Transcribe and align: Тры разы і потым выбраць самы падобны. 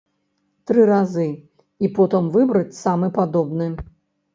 Тры 0.71 0.85
разы 0.91 1.27
і 1.85 1.93
потым 2.01 2.33
выбраць 2.41 2.69
самы 2.85 3.15
падобны. 3.23 3.75